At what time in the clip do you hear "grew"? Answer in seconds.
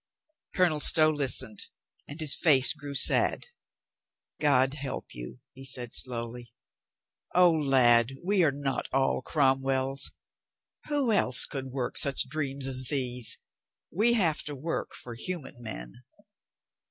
2.73-2.95